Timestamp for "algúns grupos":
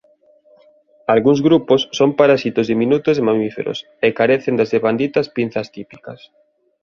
1.13-1.81